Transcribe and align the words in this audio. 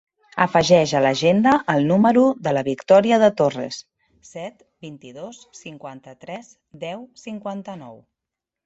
Afegeix 0.43 0.93
a 0.99 1.01
l'agenda 1.05 1.51
el 1.73 1.85
número 1.91 2.23
de 2.47 2.55
la 2.59 2.63
Victòria 2.69 3.21
De 3.25 3.29
Torres: 3.43 3.79
set, 4.33 4.67
vint-i-dos, 4.89 5.45
cinquanta-tres, 5.63 6.53
deu, 6.89 7.07
cinquanta-nou. 7.29 7.97